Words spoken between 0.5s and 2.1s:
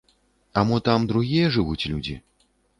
А мо там другія жывуць